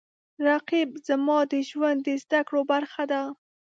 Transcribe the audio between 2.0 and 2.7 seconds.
د زده کړو